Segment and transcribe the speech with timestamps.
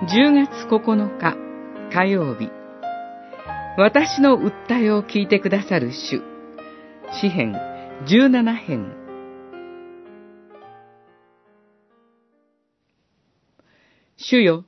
[0.00, 1.36] 10月9日
[1.92, 2.48] 火曜日。
[3.76, 6.22] 私の訴えを聞いてくださる主。
[7.20, 7.52] 詩編
[8.06, 8.94] 17編。
[14.16, 14.66] 主よ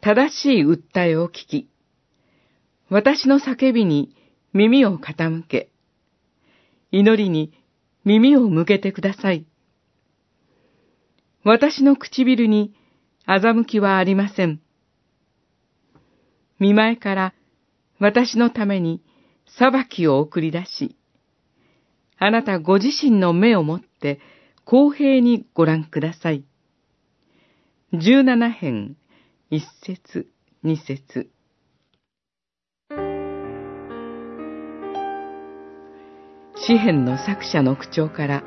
[0.00, 1.68] 正しい訴えを聞き。
[2.90, 4.14] 私の叫びに
[4.52, 5.72] 耳を傾け。
[6.92, 7.52] 祈りに
[8.04, 9.46] 耳を向けてください。
[11.42, 12.72] 私の唇に
[13.28, 14.62] 欺きはありません。
[16.58, 17.34] 見前から
[17.98, 19.02] 私のために
[19.46, 20.96] 裁きを送り出し、
[22.16, 24.18] あなたご自身の目をもって
[24.64, 26.44] 公平にご覧ください。
[27.92, 28.96] 十七編、
[29.50, 30.26] 一節、
[30.62, 31.30] 二節。
[36.66, 38.42] 詩篇の作者の口調から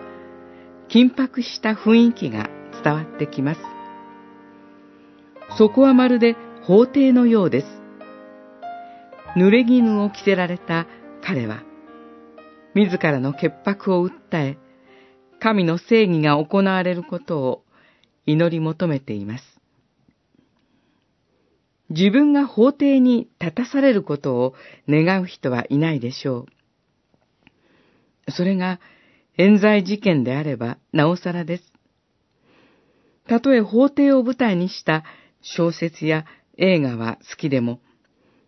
[0.89, 2.49] 緊迫した雰囲気が
[2.83, 3.80] 伝わってきます。
[5.57, 7.67] そこはまるで法廷のようです。
[9.35, 10.87] 濡れ衣を着せられた
[11.21, 11.63] 彼は、
[12.73, 14.57] 自らの潔白を訴え、
[15.39, 17.63] 神の正義が行われることを
[18.25, 19.43] 祈り求めています。
[21.89, 24.53] 自分が法廷に立たされることを
[24.87, 26.45] 願う人はいないでしょ
[28.27, 28.31] う。
[28.31, 28.79] それが
[29.37, 31.63] 冤罪事件であればなおさらです。
[33.27, 35.03] たとえ法廷を舞台にした
[35.41, 36.25] 小説や
[36.57, 37.79] 映画は好きでも、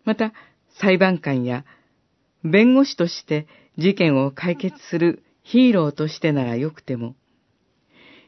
[0.04, 0.32] また
[0.80, 1.64] 裁判官や
[2.42, 3.46] 弁護士として
[3.78, 7.14] 事件を解決するヒーローとしてならよくても、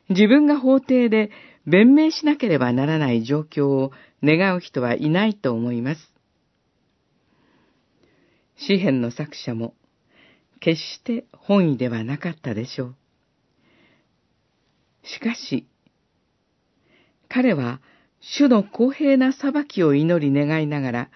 [0.08, 1.31] 自分が法廷で
[1.67, 3.92] 弁明しなければならない状況を
[4.23, 6.12] 願う人はいないと思います。
[8.56, 9.75] 詩篇の作者も
[10.61, 12.97] 決して本意ではなかったでしょう。
[15.05, 15.67] しかし、
[17.29, 17.80] 彼は
[18.21, 21.11] 主の公平な裁きを祈り願いながら、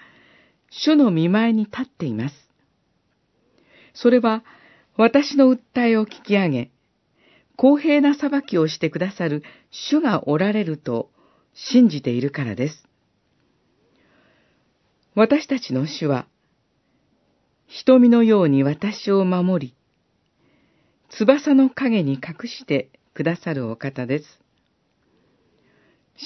[0.70, 2.34] 主の見前に立っています。
[3.94, 4.44] それは、
[4.96, 6.70] 私の訴えを聞き上げ、
[7.56, 11.10] 公平な裁きをしてくださる主がおられると
[11.54, 12.86] 信じているからです。
[15.14, 16.26] 私たちの主は、
[17.66, 19.74] 瞳のように私を守り、
[21.10, 24.40] 翼の影に隠してくださるお方です。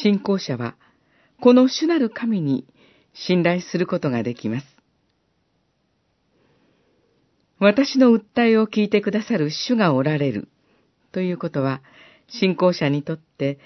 [0.02, 0.76] 信仰者は、
[1.40, 2.66] この主なる神に
[3.12, 4.66] 信頼することができます。
[7.58, 10.48] 私の訴えを聞いてくださる主がおられる
[11.12, 11.82] ということは、
[12.28, 13.58] 信仰者にとって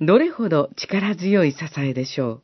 [0.00, 2.42] どれほど力強い支えでしょう。